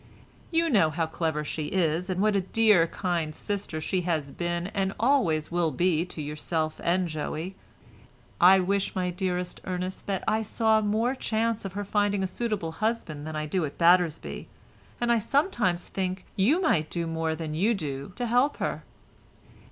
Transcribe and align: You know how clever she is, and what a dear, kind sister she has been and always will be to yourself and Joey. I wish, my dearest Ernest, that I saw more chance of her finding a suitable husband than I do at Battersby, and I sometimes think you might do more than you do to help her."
You 0.49 0.67
know 0.67 0.89
how 0.89 1.05
clever 1.05 1.43
she 1.45 1.65
is, 1.67 2.09
and 2.09 2.19
what 2.23 2.35
a 2.35 2.41
dear, 2.41 2.87
kind 2.87 3.35
sister 3.35 3.79
she 3.79 4.01
has 4.01 4.31
been 4.31 4.65
and 4.73 4.93
always 4.99 5.51
will 5.51 5.69
be 5.69 6.05
to 6.05 6.23
yourself 6.23 6.81
and 6.83 7.07
Joey. 7.07 7.55
I 8.41 8.61
wish, 8.61 8.95
my 8.95 9.11
dearest 9.11 9.61
Ernest, 9.63 10.07
that 10.07 10.23
I 10.27 10.41
saw 10.41 10.81
more 10.81 11.13
chance 11.13 11.65
of 11.65 11.73
her 11.73 11.85
finding 11.85 12.23
a 12.23 12.27
suitable 12.27 12.71
husband 12.71 13.27
than 13.27 13.35
I 13.35 13.45
do 13.45 13.63
at 13.63 13.77
Battersby, 13.77 14.47
and 14.99 15.11
I 15.11 15.19
sometimes 15.19 15.87
think 15.87 16.25
you 16.35 16.59
might 16.59 16.89
do 16.89 17.05
more 17.05 17.35
than 17.35 17.53
you 17.53 17.75
do 17.75 18.11
to 18.15 18.25
help 18.25 18.57
her." 18.57 18.81